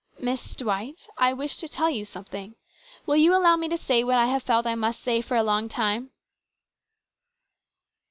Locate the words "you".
1.91-2.05, 3.17-3.35